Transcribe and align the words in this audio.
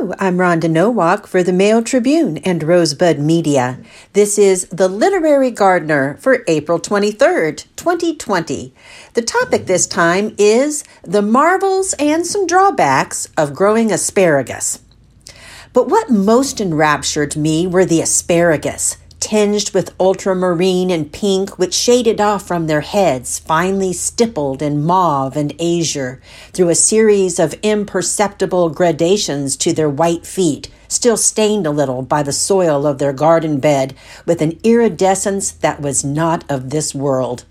I'm 0.00 0.38
Rhonda 0.38 0.70
Nowak 0.70 1.26
for 1.26 1.42
the 1.42 1.52
Mail 1.52 1.82
Tribune 1.82 2.38
and 2.38 2.62
Rosebud 2.62 3.18
Media. 3.18 3.78
This 4.14 4.38
is 4.38 4.66
The 4.68 4.88
Literary 4.88 5.50
Gardener 5.50 6.16
for 6.20 6.42
April 6.48 6.80
23rd, 6.80 7.66
2020. 7.76 8.72
The 9.12 9.20
topic 9.20 9.66
this 9.66 9.86
time 9.86 10.34
is 10.38 10.84
the 11.02 11.20
marvels 11.20 11.94
and 11.98 12.26
some 12.26 12.46
drawbacks 12.46 13.28
of 13.36 13.54
growing 13.54 13.92
asparagus. 13.92 14.80
But 15.74 15.88
what 15.88 16.08
most 16.08 16.62
enraptured 16.62 17.36
me 17.36 17.66
were 17.66 17.84
the 17.84 18.00
asparagus 18.00 18.96
tinged 19.20 19.70
with 19.72 19.94
ultramarine 20.00 20.90
and 20.90 21.12
pink, 21.12 21.58
which 21.58 21.74
shaded 21.74 22.20
off 22.20 22.46
from 22.46 22.66
their 22.66 22.80
heads, 22.80 23.38
finely 23.38 23.92
stippled 23.92 24.62
in 24.62 24.82
mauve 24.82 25.36
and 25.36 25.54
azure, 25.60 26.20
through 26.52 26.70
a 26.70 26.74
series 26.74 27.38
of 27.38 27.54
imperceptible 27.62 28.70
gradations 28.70 29.56
to 29.56 29.72
their 29.72 29.90
white 29.90 30.26
feet, 30.26 30.70
still 30.88 31.16
stained 31.16 31.66
a 31.66 31.70
little 31.70 32.02
by 32.02 32.22
the 32.22 32.32
soil 32.32 32.86
of 32.86 32.98
their 32.98 33.12
garden 33.12 33.60
bed, 33.60 33.94
with 34.26 34.42
an 34.42 34.58
iridescence 34.64 35.52
that 35.52 35.80
was 35.80 36.02
not 36.02 36.44
of 36.50 36.70
this 36.70 36.94
world. 36.94 37.44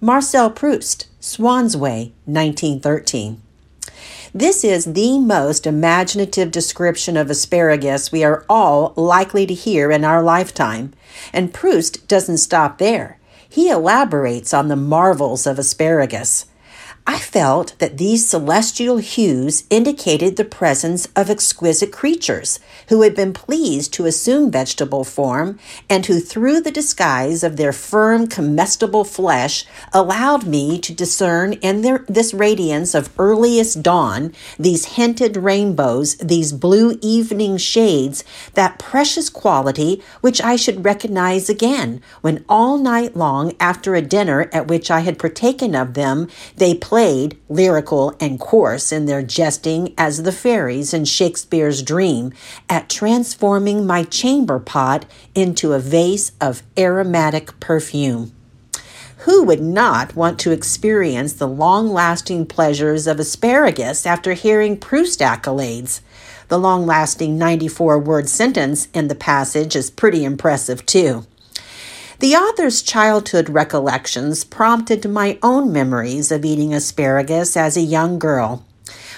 Marcel 0.00 0.50
Proust, 0.50 1.06
Swann's 1.20 1.76
Way, 1.76 2.12
1913. 2.24 3.42
This 4.36 4.64
is 4.64 4.84
the 4.84 5.18
most 5.18 5.66
imaginative 5.66 6.50
description 6.50 7.16
of 7.16 7.30
asparagus 7.30 8.12
we 8.12 8.22
are 8.22 8.44
all 8.50 8.92
likely 8.94 9.46
to 9.46 9.54
hear 9.54 9.90
in 9.90 10.04
our 10.04 10.22
lifetime. 10.22 10.92
And 11.32 11.54
Proust 11.54 12.06
doesn't 12.06 12.36
stop 12.36 12.76
there. 12.76 13.18
He 13.48 13.70
elaborates 13.70 14.52
on 14.52 14.68
the 14.68 14.76
marvels 14.76 15.46
of 15.46 15.58
asparagus. 15.58 16.44
I 17.08 17.20
felt 17.20 17.78
that 17.78 17.98
these 17.98 18.28
celestial 18.28 18.96
hues 18.96 19.62
indicated 19.70 20.34
the 20.34 20.44
presence 20.44 21.06
of 21.14 21.30
exquisite 21.30 21.92
creatures 21.92 22.58
who 22.88 23.02
had 23.02 23.14
been 23.14 23.32
pleased 23.32 23.92
to 23.94 24.06
assume 24.06 24.50
vegetable 24.50 25.04
form 25.04 25.60
and 25.88 26.04
who, 26.04 26.18
through 26.18 26.62
the 26.62 26.72
disguise 26.72 27.44
of 27.44 27.56
their 27.56 27.72
firm, 27.72 28.26
comestible 28.26 29.04
flesh, 29.04 29.66
allowed 29.92 30.48
me 30.48 30.80
to 30.80 30.92
discern 30.92 31.52
in 31.54 31.82
their, 31.82 32.04
this 32.08 32.34
radiance 32.34 32.92
of 32.92 33.12
earliest 33.20 33.84
dawn, 33.84 34.32
these 34.58 34.96
hinted 34.96 35.36
rainbows, 35.36 36.16
these 36.16 36.52
blue 36.52 36.98
evening 37.02 37.56
shades, 37.56 38.24
that 38.54 38.80
precious 38.80 39.30
quality 39.30 40.02
which 40.22 40.40
I 40.40 40.56
should 40.56 40.84
recognize 40.84 41.48
again 41.48 42.00
when 42.22 42.44
all 42.48 42.78
night 42.78 43.14
long 43.14 43.52
after 43.60 43.94
a 43.94 44.02
dinner 44.02 44.50
at 44.52 44.66
which 44.66 44.90
I 44.90 45.00
had 45.00 45.20
partaken 45.20 45.76
of 45.76 45.94
them, 45.94 46.26
they 46.56 46.74
played 46.74 46.95
played, 46.96 47.38
lyrical 47.50 48.14
and 48.18 48.40
coarse 48.40 48.90
in 48.90 49.04
their 49.04 49.20
jesting 49.20 49.92
as 49.98 50.22
the 50.22 50.32
fairies 50.32 50.94
in 50.94 51.04
Shakespeare's 51.04 51.82
dream, 51.82 52.32
at 52.70 52.88
transforming 52.88 53.86
my 53.86 54.02
chamber 54.04 54.58
pot 54.58 55.04
into 55.34 55.74
a 55.74 55.78
vase 55.78 56.32
of 56.40 56.62
aromatic 56.78 57.60
perfume. 57.60 58.32
Who 59.26 59.42
would 59.42 59.60
not 59.60 60.16
want 60.16 60.38
to 60.40 60.52
experience 60.52 61.34
the 61.34 61.46
long 61.46 61.90
lasting 61.90 62.46
pleasures 62.46 63.06
of 63.06 63.20
asparagus 63.20 64.06
after 64.06 64.32
hearing 64.32 64.78
Proust 64.78 65.20
accolades? 65.20 66.00
The 66.48 66.58
long 66.58 66.86
lasting 66.86 67.36
94 67.36 67.98
word 67.98 68.26
sentence 68.26 68.88
in 68.94 69.08
the 69.08 69.14
passage 69.14 69.76
is 69.76 69.90
pretty 69.90 70.24
impressive, 70.24 70.86
too. 70.86 71.26
The 72.18 72.34
author's 72.34 72.80
childhood 72.80 73.50
recollections 73.50 74.42
prompted 74.42 75.06
my 75.10 75.38
own 75.42 75.70
memories 75.70 76.32
of 76.32 76.46
eating 76.46 76.72
asparagus 76.72 77.58
as 77.58 77.76
a 77.76 77.82
young 77.82 78.18
girl. 78.18 78.64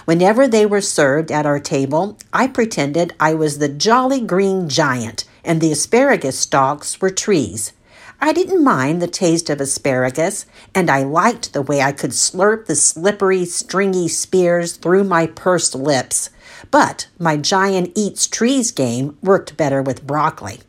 Whenever 0.04 0.48
they 0.48 0.66
were 0.66 0.80
served 0.80 1.30
at 1.30 1.46
our 1.46 1.60
table, 1.60 2.18
I 2.32 2.48
pretended 2.48 3.14
I 3.20 3.34
was 3.34 3.58
the 3.58 3.68
jolly 3.68 4.20
green 4.20 4.68
giant 4.68 5.24
and 5.44 5.60
the 5.60 5.70
asparagus 5.70 6.38
stalks 6.38 7.00
were 7.00 7.10
trees. 7.10 7.72
I 8.20 8.32
didn't 8.32 8.64
mind 8.64 9.00
the 9.00 9.06
taste 9.06 9.48
of 9.48 9.60
asparagus, 9.60 10.44
and 10.74 10.90
I 10.90 11.04
liked 11.04 11.52
the 11.52 11.62
way 11.62 11.80
I 11.80 11.92
could 11.92 12.10
slurp 12.10 12.66
the 12.66 12.74
slippery, 12.74 13.44
stringy 13.44 14.08
spears 14.08 14.72
through 14.72 15.04
my 15.04 15.26
pursed 15.26 15.76
lips. 15.76 16.30
But 16.72 17.06
my 17.16 17.36
giant 17.36 17.92
eats 17.94 18.26
trees 18.26 18.72
game 18.72 19.16
worked 19.22 19.56
better 19.56 19.80
with 19.80 20.04
broccoli. 20.04 20.62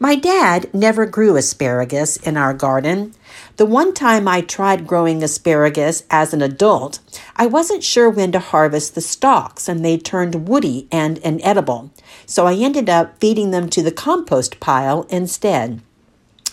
My 0.00 0.14
dad 0.14 0.72
never 0.72 1.06
grew 1.06 1.36
asparagus 1.36 2.18
in 2.18 2.36
our 2.36 2.54
garden. 2.54 3.14
The 3.56 3.66
one 3.66 3.92
time 3.92 4.28
I 4.28 4.42
tried 4.42 4.86
growing 4.86 5.24
asparagus 5.24 6.04
as 6.08 6.32
an 6.32 6.40
adult, 6.40 7.00
I 7.34 7.46
wasn't 7.46 7.82
sure 7.82 8.08
when 8.08 8.30
to 8.30 8.38
harvest 8.38 8.94
the 8.94 9.00
stalks 9.00 9.68
and 9.68 9.84
they 9.84 9.98
turned 9.98 10.46
woody 10.46 10.86
and 10.92 11.18
inedible, 11.18 11.90
so 12.26 12.46
I 12.46 12.54
ended 12.54 12.88
up 12.88 13.18
feeding 13.18 13.50
them 13.50 13.68
to 13.70 13.82
the 13.82 13.90
compost 13.90 14.60
pile 14.60 15.02
instead. 15.08 15.80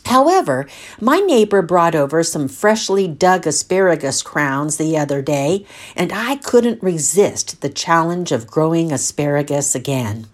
However, 0.05 0.67
my 0.99 1.19
neighbor 1.19 1.61
brought 1.61 1.93
over 1.93 2.23
some 2.23 2.47
freshly 2.47 3.07
dug 3.07 3.45
asparagus 3.45 4.23
crowns 4.23 4.77
the 4.77 4.97
other 4.97 5.21
day, 5.21 5.67
and 5.95 6.11
I 6.11 6.37
couldn't 6.37 6.81
resist 6.81 7.61
the 7.61 7.69
challenge 7.69 8.31
of 8.31 8.47
growing 8.47 8.91
asparagus 8.91 9.75
again. 9.75 10.27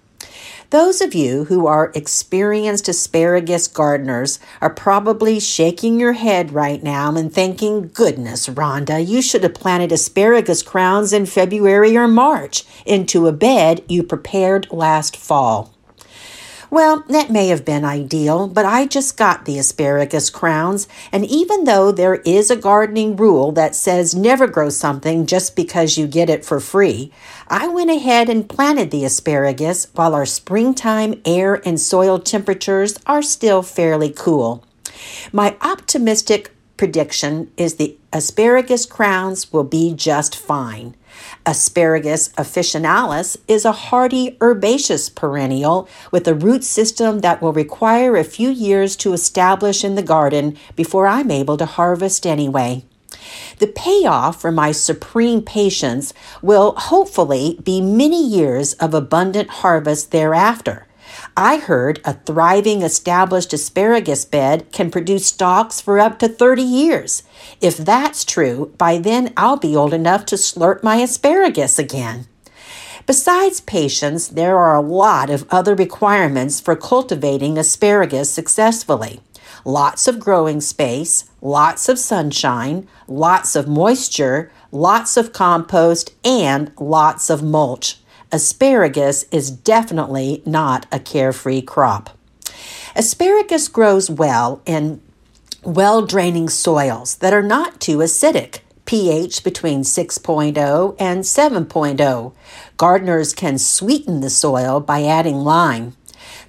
Those 0.72 1.02
of 1.02 1.14
you 1.14 1.44
who 1.44 1.68
are 1.68 1.92
experienced 1.94 2.88
asparagus 2.88 3.68
gardeners 3.68 4.40
are 4.62 4.70
probably 4.70 5.38
shaking 5.38 6.00
your 6.00 6.14
head 6.14 6.54
right 6.54 6.82
now 6.82 7.14
and 7.14 7.32
thinking, 7.32 7.90
goodness, 7.94 8.48
Rhonda, 8.48 9.06
you 9.06 9.22
should 9.22 9.44
have 9.44 9.54
planted 9.54 9.92
asparagus 9.92 10.64
crowns 10.64 11.12
in 11.12 11.26
February 11.26 11.98
or 11.98 12.08
March 12.08 12.64
into 12.86 13.28
a 13.28 13.34
bed 13.34 13.84
you 13.90 14.02
prepared 14.02 14.72
last 14.72 15.18
fall. 15.18 15.74
Well, 16.72 17.04
that 17.10 17.30
may 17.30 17.50
have 17.50 17.66
been 17.66 17.84
ideal, 17.84 18.48
but 18.48 18.66
I 18.66 18.88
just 18.88 19.18
got 19.18 19.44
the 19.44 19.60
asparagus 19.60 20.30
crowns, 20.30 20.88
and 21.12 21.26
even 21.26 21.66
though 21.66 21.92
there 21.92 22.16
is 22.16 22.50
a 22.50 22.56
gardening 22.56 23.18
rule 23.18 23.52
that 23.52 23.76
says 23.76 24.16
never 24.16 24.48
grow 24.48 24.70
something 24.70 25.26
just 25.26 25.54
because 25.54 25.98
you 25.98 26.08
get 26.08 26.30
it 26.30 26.46
for 26.46 26.62
free, 26.62 27.12
I 27.50 27.68
went 27.68 27.92
ahead 27.92 28.30
and 28.30 28.48
planted 28.48 28.90
the 28.90 29.04
asparagus 29.04 29.88
while 29.96 30.16
our 30.16 30.26
springtime 30.26 31.22
air 31.26 31.56
and 31.68 31.78
soil 31.78 32.20
temperatures 32.20 32.98
are 33.06 33.22
still 33.22 33.64
fairly 33.64 34.10
cool. 34.10 34.64
My 35.34 35.58
optimistic 35.60 36.56
prediction 36.78 37.52
is 37.58 37.76
the 37.76 37.98
asparagus 38.14 38.86
crowns 38.86 39.52
will 39.52 39.66
be 39.66 39.94
just 39.94 40.38
fine. 40.38 40.96
Asparagus 41.46 42.30
officinalis 42.30 43.38
is 43.48 43.66
a 43.66 43.72
hardy 43.72 44.38
herbaceous 44.42 45.10
perennial 45.10 45.88
with 46.12 46.28
a 46.28 46.36
root 46.36 46.64
system 46.64 47.20
that 47.20 47.42
will 47.42 47.54
require 47.54 48.16
a 48.16 48.24
few 48.24 48.50
years 48.50 48.96
to 48.98 49.14
establish 49.14 49.84
in 49.84 49.96
the 49.96 50.04
garden 50.04 50.58
before 50.76 51.08
I'm 51.08 51.32
able 51.32 51.58
to 51.58 51.66
harvest 51.66 52.26
anyway. 52.26 52.84
The 53.60 53.68
payoff 53.68 54.42
for 54.42 54.52
my 54.52 54.72
supreme 54.72 55.42
patience 55.42 56.14
will 56.42 56.74
hopefully 56.76 57.60
be 57.64 57.82
many 57.82 58.26
years 58.26 58.74
of 58.74 58.94
abundant 58.94 59.50
harvest 59.50 60.12
thereafter. 60.12 60.88
I 61.38 61.58
heard 61.58 62.02
a 62.04 62.14
thriving 62.14 62.82
established 62.82 63.54
asparagus 63.54 64.26
bed 64.26 64.70
can 64.74 64.92
produce 64.92 65.28
stalks 65.28 65.80
for 65.80 65.98
up 65.98 66.20
to 66.20 66.28
30 66.28 66.62
years. 66.62 67.24
If 67.62 67.78
that's 67.78 68.26
true, 68.26 68.74
by 68.78 68.98
then 68.98 69.32
I'll 69.38 69.58
be 69.58 69.76
old 69.76 69.94
enough 69.94 70.26
to 70.28 70.36
slurp 70.36 70.84
my 70.84 70.98
asparagus 70.98 71.80
again. 71.80 72.28
Besides 73.06 73.62
patience, 73.62 74.28
there 74.28 74.58
are 74.58 74.76
a 74.76 74.82
lot 74.82 75.30
of 75.30 75.48
other 75.50 75.74
requirements 75.74 76.60
for 76.60 76.76
cultivating 76.76 77.58
asparagus 77.58 78.30
successfully. 78.30 79.22
Lots 79.64 80.08
of 80.08 80.20
growing 80.20 80.60
space, 80.60 81.26
lots 81.42 81.88
of 81.88 81.98
sunshine, 81.98 82.88
lots 83.08 83.56
of 83.56 83.68
moisture, 83.68 84.52
lots 84.72 85.16
of 85.16 85.34
compost, 85.34 86.14
and 86.26 86.72
lots 86.78 87.30
of 87.30 87.42
mulch 87.42 88.01
asparagus 88.32 89.26
is 89.32 89.52
definitely 89.52 90.42
not 90.46 90.86
a 90.92 91.00
carefree 91.00 91.62
crop. 91.62 92.18
Asparagus 92.96 93.68
grows 93.68 94.10
well 94.10 94.62
in 94.66 95.02
well 95.64 96.06
draining 96.06 96.50
soils 96.50 97.16
that 97.18 97.34
are 97.34 97.44
not 97.44 97.80
too 97.80 97.98
acidic, 97.98 98.60
pH 98.86 99.44
between 99.44 99.84
6.0 99.84 100.96
and 101.00 101.24
7.0. 101.24 102.34
Gardeners 102.78 103.34
can 103.34 103.58
sweeten 103.58 104.22
the 104.22 104.30
soil 104.30 104.80
by 104.80 105.04
adding 105.04 105.38
lime. 105.38 105.96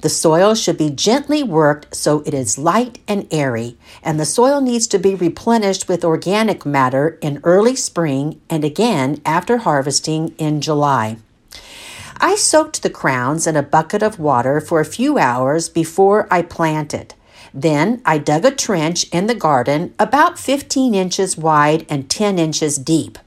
The 0.00 0.08
soil 0.08 0.56
should 0.56 0.78
be 0.78 0.90
gently 0.90 1.44
worked 1.44 1.94
so 1.94 2.22
it 2.26 2.34
is 2.34 2.58
light 2.58 2.98
and 3.06 3.28
airy, 3.30 3.76
and 4.02 4.18
the 4.18 4.26
soil 4.26 4.60
needs 4.60 4.88
to 4.88 4.98
be 4.98 5.14
replenished 5.14 5.88
with 5.88 6.04
organic 6.04 6.66
matter 6.66 7.18
in 7.20 7.40
early 7.44 7.76
spring 7.76 8.40
and 8.50 8.64
again 8.64 9.20
after 9.24 9.58
harvesting 9.58 10.34
in 10.38 10.60
July. 10.60 11.18
I 12.24 12.36
soaked 12.36 12.84
the 12.84 12.88
crowns 12.90 13.48
in 13.48 13.56
a 13.56 13.64
bucket 13.64 14.00
of 14.00 14.20
water 14.20 14.60
for 14.60 14.78
a 14.78 14.84
few 14.84 15.18
hours 15.18 15.68
before 15.68 16.28
I 16.30 16.42
planted. 16.42 17.14
Then 17.52 18.00
I 18.06 18.18
dug 18.18 18.44
a 18.44 18.52
trench 18.52 19.08
in 19.10 19.26
the 19.26 19.34
garden 19.34 19.92
about 19.98 20.38
15 20.38 20.94
inches 20.94 21.36
wide 21.36 21.84
and 21.88 22.08
10 22.08 22.38
inches 22.38 22.78
deep. 22.78 23.18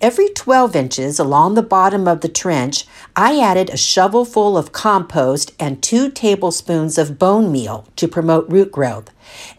Every 0.00 0.30
12 0.30 0.74
inches 0.74 1.20
along 1.20 1.54
the 1.54 1.62
bottom 1.62 2.08
of 2.08 2.22
the 2.22 2.28
trench, 2.28 2.86
I 3.14 3.38
added 3.38 3.70
a 3.70 3.76
shovelful 3.76 4.58
of 4.58 4.72
compost 4.72 5.52
and 5.60 5.80
two 5.80 6.10
tablespoons 6.10 6.98
of 6.98 7.20
bone 7.20 7.52
meal 7.52 7.86
to 7.94 8.08
promote 8.08 8.48
root 8.48 8.72
growth. 8.72 9.10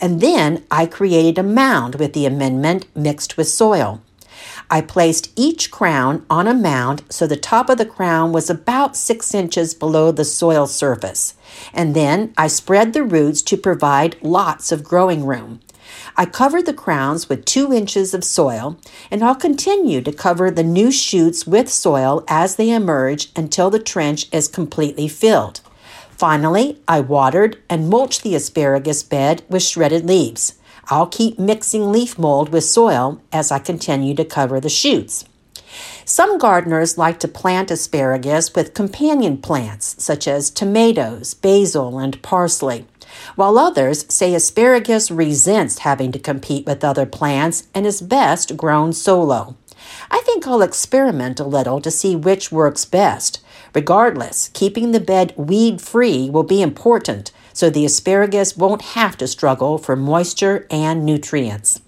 And 0.02 0.20
then 0.20 0.66
I 0.70 0.86
created 0.86 1.38
a 1.38 1.44
mound 1.44 1.96
with 1.96 2.12
the 2.12 2.26
amendment 2.26 2.88
mixed 2.94 3.38
with 3.38 3.48
soil. 3.48 4.02
I 4.70 4.82
placed 4.82 5.32
each 5.36 5.70
crown 5.70 6.26
on 6.30 6.48
a 6.48 6.54
mound 6.54 7.04
so 7.10 7.28
the 7.28 7.36
top 7.38 7.70
of 7.70 7.78
the 7.78 7.86
crown 7.86 8.32
was 8.32 8.50
about 8.50 8.98
six 8.98 9.34
inches 9.34 9.74
below 9.74 10.12
the 10.12 10.26
soil 10.26 10.68
surface. 10.68 11.36
And 11.74 11.96
then 11.96 12.34
I 12.38 12.48
spread 12.48 12.94
the 12.94 13.04
roots 13.04 13.42
to 13.44 13.58
provide 13.58 14.22
lots 14.22 14.72
of 14.72 14.84
growing 14.84 15.26
room. 15.26 15.60
I 16.18 16.26
covered 16.26 16.66
the 16.66 16.74
crowns 16.74 17.30
with 17.30 17.46
two 17.46 17.72
inches 17.72 18.14
of 18.14 18.24
soil, 18.24 18.78
and 19.12 19.24
I'll 19.24 19.36
continue 19.36 20.02
to 20.02 20.12
cover 20.12 20.50
the 20.50 20.64
new 20.64 20.92
shoots 20.92 21.46
with 21.46 21.70
soil 21.70 22.24
as 22.28 22.56
they 22.56 22.72
emerge 22.72 23.30
until 23.36 23.70
the 23.70 23.80
trench 23.80 24.28
is 24.32 24.48
completely 24.48 25.08
filled. 25.08 25.62
Finally, 26.10 26.80
I 26.88 27.02
watered 27.02 27.58
and 27.70 27.90
mulched 27.90 28.24
the 28.24 28.36
asparagus 28.36 29.04
bed 29.04 29.44
with 29.50 29.64
shredded 29.64 30.06
leaves. 30.06 30.56
I'll 30.88 31.08
keep 31.08 31.40
mixing 31.40 31.92
leaf 31.92 32.18
mold 32.18 32.50
with 32.50 32.64
soil 32.64 33.22
as 33.32 33.52
I 33.52 33.60
continue 33.60 34.14
to 34.16 34.26
cover 34.26 34.60
the 34.60 34.70
shoots. 34.70 35.26
Some 36.06 36.38
gardeners 36.38 36.98
like 36.98 37.20
to 37.20 37.28
plant 37.28 37.72
asparagus 37.72 38.54
with 38.54 38.74
companion 38.74 39.38
plants 39.38 39.96
such 40.04 40.28
as 40.28 40.50
tomatoes, 40.50 41.34
basil, 41.34 42.00
and 42.00 42.22
parsley 42.22 42.86
while 43.36 43.58
others 43.58 44.06
say 44.14 44.34
asparagus 44.34 45.12
resents 45.12 45.80
having 45.80 46.12
to 46.12 46.20
compete 46.20 46.66
with 46.66 46.84
other 46.84 47.06
plants 47.06 47.68
and 47.74 47.86
is 47.86 48.02
best 48.02 48.58
grown 48.58 48.94
solo. 48.94 49.56
I 50.10 50.22
think 50.22 50.48
I'll 50.48 50.62
experiment 50.62 51.40
a 51.40 51.46
little 51.46 51.80
to 51.82 51.92
see 51.92 52.16
which 52.16 52.52
works 52.52 52.86
best. 52.86 53.42
Regardless, 53.74 54.50
keeping 54.54 54.92
the 54.92 55.00
bed 55.00 55.34
weed 55.36 55.82
free 55.82 56.30
will 56.30 56.44
be 56.44 56.62
important 56.62 57.32
so 57.56 57.70
the 57.70 57.86
asparagus 57.86 58.58
won't 58.58 58.82
have 58.82 59.18
to 59.18 59.28
struggle 59.28 59.78
for 59.78 59.96
moisture 59.96 60.68
and 60.70 61.06
nutrients. 61.06 61.80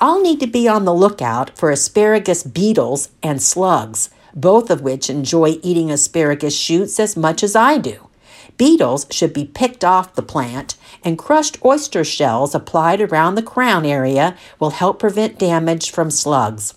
I'll 0.00 0.22
need 0.22 0.38
to 0.40 0.46
be 0.46 0.68
on 0.68 0.84
the 0.84 0.94
lookout 0.94 1.58
for 1.58 1.70
asparagus 1.72 2.44
beetles 2.44 3.08
and 3.22 3.42
slugs, 3.42 4.10
both 4.32 4.70
of 4.70 4.80
which 4.80 5.10
enjoy 5.10 5.58
eating 5.62 5.90
asparagus 5.90 6.56
shoots 6.56 7.00
as 7.00 7.16
much 7.16 7.42
as 7.42 7.56
I 7.56 7.78
do. 7.78 8.08
Beetles 8.56 9.06
should 9.10 9.32
be 9.32 9.44
picked 9.44 9.84
off 9.84 10.14
the 10.14 10.22
plant, 10.22 10.76
and 11.02 11.18
crushed 11.18 11.58
oyster 11.64 12.04
shells 12.04 12.54
applied 12.54 13.00
around 13.00 13.34
the 13.34 13.42
crown 13.42 13.84
area 13.84 14.36
will 14.60 14.70
help 14.70 15.00
prevent 15.00 15.38
damage 15.38 15.90
from 15.90 16.12
slugs. 16.12 16.74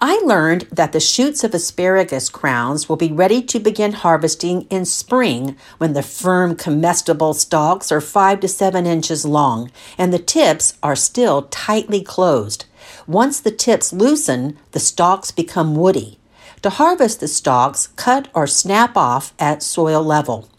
I 0.00 0.20
learned 0.26 0.68
that 0.70 0.92
the 0.92 1.00
shoots 1.00 1.42
of 1.42 1.54
asparagus 1.54 2.28
crowns 2.28 2.86
will 2.86 2.96
be 2.96 3.10
ready 3.10 3.40
to 3.44 3.58
begin 3.58 3.92
harvesting 3.92 4.62
in 4.68 4.84
spring 4.84 5.56
when 5.78 5.94
the 5.94 6.02
firm 6.02 6.54
comestible 6.54 7.32
stalks 7.32 7.90
are 7.90 8.02
5 8.02 8.40
to 8.40 8.48
7 8.48 8.84
inches 8.84 9.24
long 9.24 9.70
and 9.96 10.12
the 10.12 10.18
tips 10.18 10.74
are 10.82 10.96
still 10.96 11.42
tightly 11.44 12.02
closed. 12.02 12.66
Once 13.06 13.40
the 13.40 13.50
tips 13.50 13.90
loosen, 13.90 14.58
the 14.72 14.80
stalks 14.80 15.30
become 15.30 15.74
woody. 15.74 16.18
To 16.60 16.68
harvest 16.68 17.20
the 17.20 17.28
stalks, 17.28 17.86
cut 17.96 18.28
or 18.34 18.46
snap 18.46 18.98
off 18.98 19.32
at 19.38 19.62
soil 19.62 20.02
level. 20.02 20.50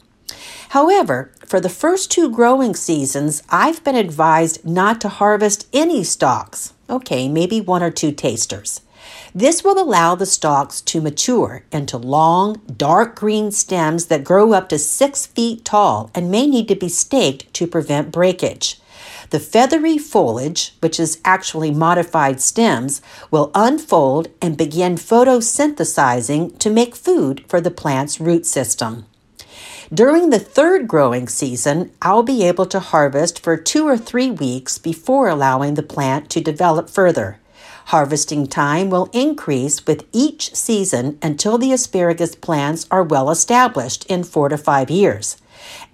However, 0.70 1.32
for 1.46 1.60
the 1.60 1.70
first 1.70 2.10
two 2.10 2.30
growing 2.32 2.74
seasons, 2.74 3.44
I've 3.50 3.84
been 3.84 3.96
advised 3.96 4.66
not 4.66 5.00
to 5.02 5.10
harvest 5.10 5.68
any 5.74 6.04
stalks. 6.04 6.74
Okay, 6.90 7.30
maybe 7.30 7.62
one 7.62 7.84
or 7.84 7.92
two 7.92 8.12
tasters. 8.12 8.82
This 9.38 9.64
will 9.64 9.80
allow 9.80 10.16
the 10.16 10.26
stalks 10.26 10.82
to 10.82 11.00
mature 11.00 11.62
into 11.72 11.96
long, 12.00 12.60
dark 12.76 13.16
green 13.16 13.52
stems 13.52 14.08
that 14.08 14.24
grow 14.24 14.52
up 14.52 14.68
to 14.70 14.80
six 14.80 15.28
feet 15.28 15.64
tall 15.64 16.10
and 16.16 16.32
may 16.32 16.48
need 16.48 16.68
to 16.70 16.76
be 16.76 16.90
staked 16.90 17.54
to 17.54 17.68
prevent 17.68 18.12
breakage. 18.12 18.82
The 19.30 19.40
feathery 19.40 20.00
foliage, 20.00 20.74
which 20.80 21.00
is 21.00 21.22
actually 21.24 21.70
modified 21.70 22.42
stems, 22.42 23.00
will 23.30 23.52
unfold 23.54 24.30
and 24.42 24.58
begin 24.58 24.96
photosynthesizing 24.96 26.58
to 26.58 26.72
make 26.72 26.96
food 26.96 27.46
for 27.48 27.62
the 27.62 27.70
plant's 27.70 28.20
root 28.20 28.44
system. 28.44 29.06
During 29.94 30.32
the 30.32 30.40
third 30.40 30.88
growing 30.88 31.28
season, 31.28 31.92
I'll 32.02 32.24
be 32.24 32.44
able 32.44 32.66
to 32.66 32.80
harvest 32.80 33.44
for 33.44 33.56
two 33.56 33.88
or 33.88 34.00
three 34.00 34.32
weeks 34.32 34.80
before 34.80 35.30
allowing 35.30 35.76
the 35.76 35.84
plant 35.84 36.32
to 36.32 36.42
develop 36.42 36.90
further. 36.90 37.38
Harvesting 37.88 38.48
time 38.48 38.90
will 38.90 39.10
increase 39.14 39.86
with 39.88 40.06
each 40.12 40.54
season 40.54 41.18
until 41.22 41.58
the 41.58 41.72
asparagus 41.72 42.36
plants 42.36 42.86
are 42.92 43.02
well 43.02 43.30
established 43.30 44.06
in 44.08 44.26
four 44.26 44.50
to 44.50 44.58
five 44.58 44.90
years. 44.90 45.38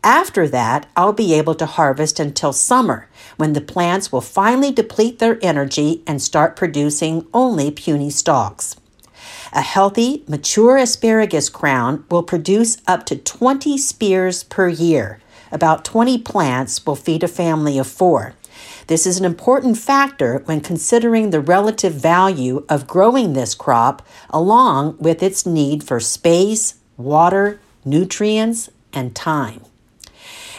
After 0.03 0.47
that, 0.47 0.87
I'll 0.97 1.13
be 1.13 1.35
able 1.35 1.53
to 1.53 1.67
harvest 1.67 2.19
until 2.19 2.51
summer, 2.51 3.09
when 3.37 3.53
the 3.53 3.61
plants 3.61 4.11
will 4.11 4.21
finally 4.21 4.71
deplete 4.71 5.19
their 5.19 5.37
energy 5.43 6.01
and 6.07 6.19
start 6.19 6.55
producing 6.55 7.27
only 7.31 7.69
puny 7.69 8.09
stalks. 8.09 8.75
A 9.51 9.61
healthy, 9.61 10.23
mature 10.27 10.77
asparagus 10.77 11.47
crown 11.47 12.05
will 12.09 12.23
produce 12.23 12.77
up 12.87 13.05
to 13.05 13.15
20 13.15 13.77
spears 13.77 14.41
per 14.41 14.67
year. 14.67 15.19
About 15.51 15.85
20 15.85 16.17
plants 16.23 16.83
will 16.87 16.95
feed 16.95 17.21
a 17.21 17.27
family 17.27 17.77
of 17.77 17.85
four. 17.85 18.33
This 18.87 19.07
is 19.07 19.17
an 19.17 19.25
important 19.25 19.77
factor 19.77 20.41
when 20.45 20.61
considering 20.61 21.29
the 21.29 21.39
relative 21.39 21.93
value 21.93 22.65
of 22.67 22.87
growing 22.87 23.33
this 23.33 23.55
crop, 23.55 24.05
along 24.29 24.97
with 24.99 25.23
its 25.23 25.45
need 25.45 25.83
for 25.83 25.99
space, 25.99 26.75
water, 26.97 27.59
nutrients, 27.85 28.69
and 28.91 29.15
time. 29.15 29.61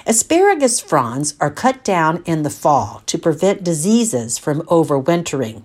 Asparagus 0.07 0.81
fronds 0.81 1.35
are 1.41 1.51
cut 1.51 1.83
down 1.83 2.23
in 2.27 2.43
the 2.43 2.51
fall 2.51 3.03
to 3.07 3.19
prevent 3.19 3.65
diseases 3.65 4.37
from 4.37 4.61
overwintering. 4.63 5.63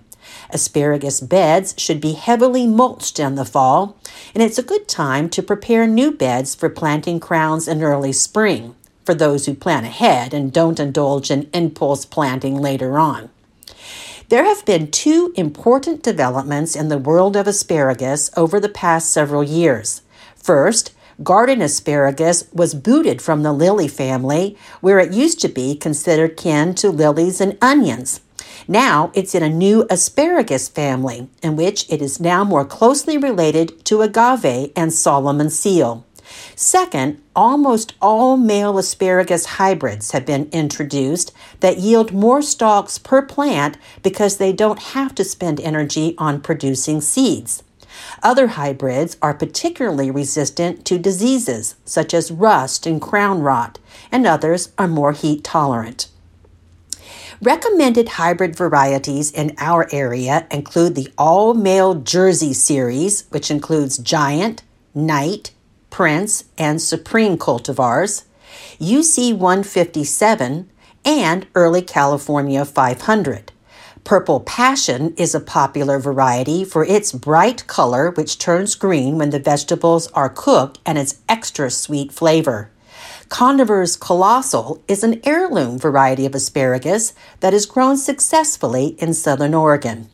Asparagus 0.50 1.20
beds 1.20 1.74
should 1.76 2.00
be 2.00 2.12
heavily 2.12 2.66
mulched 2.66 3.18
in 3.18 3.34
the 3.34 3.44
fall, 3.44 3.98
and 4.34 4.42
it's 4.42 4.58
a 4.58 4.62
good 4.62 4.88
time 4.88 5.28
to 5.30 5.42
prepare 5.42 5.86
new 5.86 6.10
beds 6.10 6.54
for 6.54 6.68
planting 6.68 7.20
crowns 7.20 7.68
in 7.68 7.82
early 7.82 8.12
spring, 8.12 8.74
for 9.10 9.14
those 9.14 9.46
who 9.46 9.54
plan 9.54 9.84
ahead 9.84 10.32
and 10.32 10.52
don't 10.52 10.78
indulge 10.78 11.32
in 11.32 11.50
impulse 11.52 12.04
planting 12.04 12.54
later 12.54 12.96
on. 12.96 13.28
There 14.28 14.44
have 14.44 14.64
been 14.64 14.92
two 14.92 15.32
important 15.34 16.04
developments 16.04 16.76
in 16.76 16.90
the 16.90 16.96
world 16.96 17.34
of 17.34 17.48
asparagus 17.48 18.30
over 18.36 18.60
the 18.60 18.68
past 18.68 19.10
several 19.10 19.42
years. 19.42 20.02
First, 20.36 20.94
garden 21.24 21.60
asparagus 21.60 22.44
was 22.52 22.72
booted 22.72 23.20
from 23.20 23.42
the 23.42 23.52
lily 23.52 23.88
family, 23.88 24.56
where 24.80 25.00
it 25.00 25.12
used 25.12 25.40
to 25.40 25.48
be 25.48 25.74
considered 25.74 26.36
kin 26.36 26.76
to 26.76 26.90
lilies 26.90 27.40
and 27.40 27.58
onions. 27.60 28.20
Now 28.68 29.10
it's 29.12 29.34
in 29.34 29.42
a 29.42 29.48
new 29.48 29.88
asparagus 29.90 30.68
family, 30.68 31.28
in 31.42 31.56
which 31.56 31.84
it 31.90 32.00
is 32.00 32.20
now 32.20 32.44
more 32.44 32.64
closely 32.64 33.18
related 33.18 33.84
to 33.86 34.02
agave 34.02 34.70
and 34.76 34.92
Solomon 34.92 35.50
seal. 35.50 36.04
Second, 36.54 37.20
almost 37.34 37.94
all 38.00 38.36
male 38.36 38.78
asparagus 38.78 39.46
hybrids 39.46 40.10
have 40.12 40.26
been 40.26 40.48
introduced 40.52 41.32
that 41.60 41.78
yield 41.78 42.12
more 42.12 42.42
stalks 42.42 42.98
per 42.98 43.22
plant 43.22 43.76
because 44.02 44.36
they 44.36 44.52
don't 44.52 44.78
have 44.78 45.14
to 45.14 45.24
spend 45.24 45.60
energy 45.60 46.14
on 46.18 46.40
producing 46.40 47.00
seeds. 47.00 47.62
Other 48.22 48.48
hybrids 48.48 49.16
are 49.20 49.34
particularly 49.34 50.10
resistant 50.10 50.84
to 50.86 50.98
diseases 50.98 51.74
such 51.84 52.14
as 52.14 52.30
rust 52.30 52.86
and 52.86 53.00
crown 53.00 53.40
rot, 53.40 53.78
and 54.12 54.26
others 54.26 54.72
are 54.78 54.88
more 54.88 55.12
heat 55.12 55.44
tolerant. 55.44 56.08
Recommended 57.42 58.10
hybrid 58.10 58.54
varieties 58.54 59.30
in 59.30 59.54
our 59.56 59.88
area 59.92 60.46
include 60.50 60.94
the 60.94 61.08
all 61.16 61.54
male 61.54 61.94
Jersey 61.94 62.52
series, 62.52 63.24
which 63.30 63.50
includes 63.50 63.96
Giant, 63.96 64.62
Knight, 64.94 65.50
Prince, 65.90 66.44
and 66.56 66.80
Supreme 66.80 67.36
cultivars, 67.36 68.24
UC 68.78 69.32
157, 69.34 70.70
and 71.04 71.46
Early 71.54 71.82
California 71.82 72.64
500. 72.64 73.52
Purple 74.04 74.40
Passion 74.40 75.14
is 75.16 75.34
a 75.34 75.40
popular 75.40 75.98
variety 75.98 76.64
for 76.64 76.84
its 76.84 77.12
bright 77.12 77.66
color, 77.66 78.10
which 78.10 78.38
turns 78.38 78.74
green 78.74 79.18
when 79.18 79.30
the 79.30 79.38
vegetables 79.38 80.06
are 80.12 80.28
cooked, 80.28 80.78
and 80.86 80.96
its 80.96 81.20
extra 81.28 81.70
sweet 81.70 82.10
flavor. 82.10 82.70
Conover's 83.28 83.96
Colossal 83.96 84.82
is 84.88 85.04
an 85.04 85.20
heirloom 85.24 85.78
variety 85.78 86.26
of 86.26 86.34
asparagus 86.34 87.14
that 87.40 87.54
is 87.54 87.66
grown 87.66 87.96
successfully 87.96 88.96
in 88.98 89.14
southern 89.14 89.54
Oregon. 89.54 90.08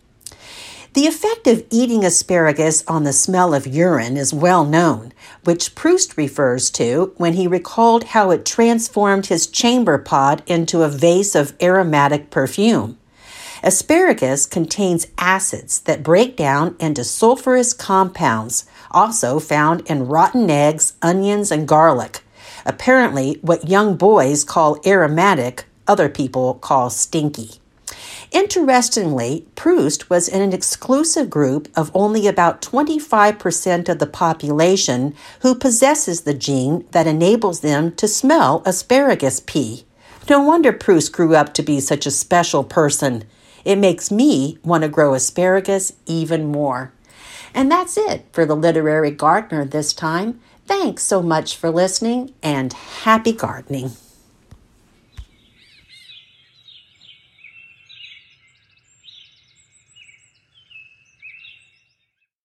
The 0.96 1.06
effect 1.06 1.46
of 1.46 1.62
eating 1.70 2.06
asparagus 2.06 2.82
on 2.88 3.04
the 3.04 3.12
smell 3.12 3.52
of 3.52 3.66
urine 3.66 4.16
is 4.16 4.32
well 4.32 4.64
known, 4.64 5.12
which 5.44 5.74
Proust 5.74 6.16
refers 6.16 6.70
to 6.70 7.12
when 7.18 7.34
he 7.34 7.46
recalled 7.46 8.04
how 8.04 8.30
it 8.30 8.46
transformed 8.46 9.26
his 9.26 9.46
chamber 9.46 9.98
pot 9.98 10.40
into 10.46 10.82
a 10.82 10.88
vase 10.88 11.34
of 11.34 11.52
aromatic 11.60 12.30
perfume. 12.30 12.96
Asparagus 13.62 14.46
contains 14.46 15.06
acids 15.18 15.80
that 15.80 16.02
break 16.02 16.34
down 16.34 16.74
into 16.80 17.02
sulfurous 17.02 17.76
compounds, 17.76 18.64
also 18.90 19.38
found 19.38 19.82
in 19.90 20.08
rotten 20.08 20.48
eggs, 20.48 20.94
onions, 21.02 21.52
and 21.52 21.68
garlic. 21.68 22.22
Apparently, 22.64 23.38
what 23.42 23.68
young 23.68 23.96
boys 23.96 24.44
call 24.44 24.80
aromatic, 24.86 25.66
other 25.86 26.08
people 26.08 26.54
call 26.54 26.88
stinky. 26.88 27.60
Interestingly, 28.36 29.46
Proust 29.54 30.10
was 30.10 30.28
in 30.28 30.42
an 30.42 30.52
exclusive 30.52 31.30
group 31.30 31.70
of 31.74 31.90
only 31.94 32.26
about 32.26 32.60
25% 32.60 33.88
of 33.88 33.98
the 33.98 34.06
population 34.06 35.14
who 35.40 35.54
possesses 35.54 36.20
the 36.20 36.34
gene 36.34 36.84
that 36.90 37.06
enables 37.06 37.60
them 37.60 37.92
to 37.92 38.06
smell 38.06 38.62
asparagus 38.66 39.40
pee. 39.40 39.86
No 40.28 40.42
wonder 40.42 40.70
Proust 40.70 41.12
grew 41.12 41.34
up 41.34 41.54
to 41.54 41.62
be 41.62 41.80
such 41.80 42.04
a 42.04 42.10
special 42.10 42.62
person. 42.62 43.24
It 43.64 43.76
makes 43.76 44.10
me 44.10 44.58
want 44.62 44.82
to 44.82 44.90
grow 44.90 45.14
asparagus 45.14 45.94
even 46.04 46.52
more. 46.52 46.92
And 47.54 47.72
that's 47.72 47.96
it 47.96 48.26
for 48.32 48.44
the 48.44 48.54
Literary 48.54 49.12
Gardener 49.12 49.64
this 49.64 49.94
time. 49.94 50.40
Thanks 50.66 51.04
so 51.04 51.22
much 51.22 51.56
for 51.56 51.70
listening 51.70 52.34
and 52.42 52.74
happy 52.74 53.32
gardening. 53.32 53.92